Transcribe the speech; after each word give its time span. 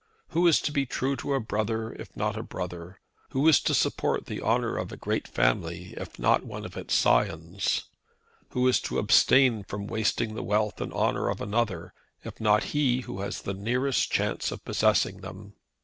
Who 0.29 0.47
is 0.47 0.59
to 0.61 0.71
be 0.71 0.87
true 0.87 1.15
to 1.17 1.35
a 1.35 1.39
brother 1.39 1.93
if 1.93 2.17
not 2.17 2.35
a 2.35 2.41
brother? 2.41 2.99
Who 3.33 3.47
is 3.47 3.59
to 3.59 3.75
support 3.75 4.25
the 4.25 4.41
honour 4.41 4.75
of 4.75 4.91
a 4.91 4.97
great 4.97 5.27
family 5.27 5.93
if 5.95 6.17
not 6.17 6.41
its 6.43 6.75
own 6.75 6.89
scions? 7.19 7.83
Who 8.49 8.67
is 8.67 8.79
to 8.79 8.97
abstain 8.97 9.63
from 9.63 9.85
wasting 9.85 10.33
the 10.33 10.41
wealth 10.41 10.81
and 10.81 10.91
honour 10.91 11.29
of 11.29 11.39
another, 11.39 11.93
if 12.23 12.41
not 12.41 12.63
he 12.73 13.01
who 13.01 13.19
has 13.21 13.43
the 13.43 13.53
nearest 13.53 14.11
chance 14.11 14.51
of 14.51 14.65
possessing 14.65 15.21
them? 15.21 15.53